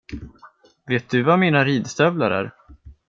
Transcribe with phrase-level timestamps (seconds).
[0.87, 2.53] Vet du var mina ridstövlar är?